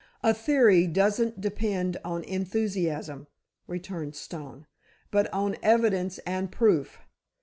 "A 0.23 0.33
theory 0.33 0.87
doesn't 0.87 1.39
depend 1.41 1.97
on 2.03 2.23
enthusiasm," 2.23 3.27
returned 3.67 4.15
Stone, 4.15 4.65
"but 5.11 5.31
on 5.31 5.57
evidence 5.61 6.17
and 6.25 6.51
proof. 6.51 7.01